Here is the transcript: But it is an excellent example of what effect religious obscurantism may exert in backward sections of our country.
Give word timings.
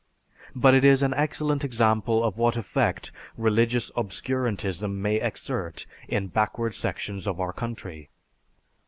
But 0.55 0.73
it 0.73 0.83
is 0.83 1.03
an 1.03 1.13
excellent 1.13 1.63
example 1.63 2.23
of 2.23 2.39
what 2.39 2.57
effect 2.57 3.11
religious 3.37 3.91
obscurantism 3.95 4.99
may 4.99 5.17
exert 5.21 5.85
in 6.07 6.25
backward 6.25 6.73
sections 6.73 7.27
of 7.27 7.39
our 7.39 7.53
country. 7.53 8.09